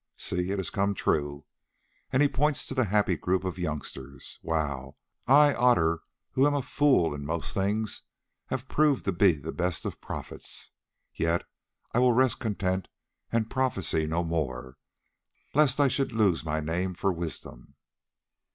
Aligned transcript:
See, 0.17 0.49
it 0.49 0.57
has 0.57 0.71
come 0.71 0.95
true," 0.95 1.45
and 2.11 2.23
he 2.23 2.27
points 2.27 2.65
to 2.65 2.73
the 2.73 2.85
happy 2.85 3.15
group 3.15 3.43
of 3.43 3.59
youngsters. 3.59 4.39
"Wow! 4.41 4.95
I, 5.27 5.53
Otter, 5.53 5.99
who 6.31 6.47
am 6.47 6.55
a 6.55 6.63
fool 6.63 7.13
in 7.13 7.23
most 7.23 7.53
things, 7.53 8.01
have 8.47 8.67
proved 8.67 9.05
to 9.05 9.11
be 9.11 9.33
the 9.33 9.51
best 9.51 9.85
of 9.85 10.01
prophets. 10.01 10.71
Yet 11.13 11.43
I 11.93 11.99
will 11.99 12.13
rest 12.13 12.39
content 12.39 12.87
and 13.31 13.47
prophesy 13.47 14.07
no 14.07 14.23
more, 14.23 14.79
lest 15.53 15.79
I 15.79 15.87
should 15.87 16.13
lose 16.13 16.43
my 16.43 16.59
name 16.61 16.95
for 16.95 17.13
wisdom." 17.13 17.75